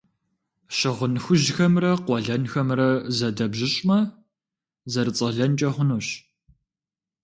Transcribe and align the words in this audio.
Щыгъын 0.75 1.13
хужьхэмрэ 1.23 1.91
къуэлэнхэмрэ 2.05 2.89
зэдэбжьыщӏмэ, 3.17 3.99
зэрыцӏэлэнкӏэ 4.91 5.69
хъунущ. 5.75 6.07